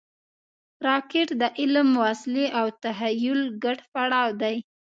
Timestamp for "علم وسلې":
1.59-2.45